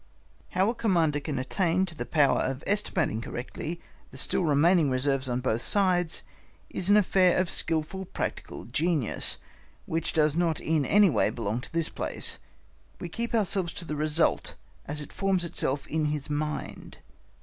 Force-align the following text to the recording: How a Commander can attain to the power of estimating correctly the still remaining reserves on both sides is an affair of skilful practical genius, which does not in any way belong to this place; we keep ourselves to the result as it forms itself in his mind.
How 0.53 0.67
a 0.67 0.73
Commander 0.73 1.19
can 1.19 1.37
attain 1.37 1.85
to 1.85 1.93
the 1.93 2.07
power 2.07 2.39
of 2.39 2.63
estimating 2.65 3.21
correctly 3.21 3.79
the 4.09 4.17
still 4.17 4.43
remaining 4.43 4.89
reserves 4.89 5.29
on 5.29 5.41
both 5.41 5.61
sides 5.61 6.23
is 6.71 6.89
an 6.89 6.97
affair 6.97 7.37
of 7.37 7.51
skilful 7.51 8.05
practical 8.05 8.65
genius, 8.65 9.37
which 9.85 10.11
does 10.13 10.35
not 10.35 10.59
in 10.59 10.87
any 10.87 11.11
way 11.11 11.29
belong 11.29 11.61
to 11.61 11.71
this 11.71 11.89
place; 11.89 12.39
we 12.99 13.09
keep 13.09 13.35
ourselves 13.35 13.73
to 13.73 13.85
the 13.85 13.95
result 13.95 14.55
as 14.87 15.01
it 15.01 15.13
forms 15.13 15.45
itself 15.45 15.85
in 15.85 16.05
his 16.05 16.31
mind. 16.31 16.97